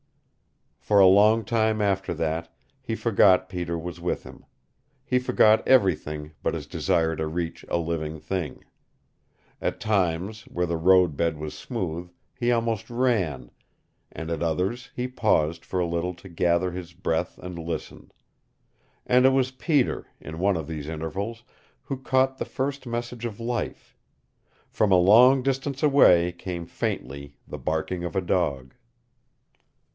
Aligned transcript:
For 0.79 0.99
a 0.99 1.05
long 1.05 1.45
time 1.45 1.79
after 1.79 2.11
that 2.15 2.51
he 2.81 2.95
forgot 2.95 3.47
Peter 3.47 3.77
was 3.77 4.01
with 4.01 4.23
him. 4.23 4.45
He 5.05 5.19
forgot 5.19 5.65
everything 5.67 6.31
but 6.41 6.55
his 6.55 6.65
desire 6.65 7.15
to 7.17 7.27
reach 7.27 7.63
a 7.69 7.77
living 7.77 8.19
thing. 8.19 8.65
At 9.61 9.79
times, 9.79 10.41
where 10.47 10.65
the 10.65 10.75
road 10.77 11.15
bed 11.15 11.37
was 11.37 11.53
smooth, 11.55 12.09
he 12.35 12.51
almost 12.51 12.89
ran, 12.89 13.51
and 14.11 14.31
at 14.31 14.41
others 14.41 14.89
he 14.95 15.07
paused 15.07 15.63
for 15.63 15.79
a 15.79 15.85
little 15.87 16.15
to 16.15 16.27
gather 16.27 16.71
his 16.71 16.93
breath 16.93 17.37
and 17.37 17.59
listen. 17.59 18.11
And 19.05 19.27
it 19.27 19.29
was 19.29 19.51
Peter, 19.51 20.07
in 20.19 20.39
one 20.39 20.57
of 20.57 20.67
these 20.67 20.89
intervals, 20.89 21.43
who 21.83 21.95
caught 21.97 22.39
the 22.39 22.43
first 22.43 22.87
message 22.87 23.23
of 23.23 23.39
life. 23.39 23.95
From 24.67 24.91
a 24.91 24.97
long 24.97 25.43
distance 25.43 25.83
away 25.83 26.31
came 26.31 26.65
faintly 26.65 27.37
the 27.47 27.59
barking 27.59 28.03
of 28.03 28.15
a 28.15 28.21
dog. 28.21 28.73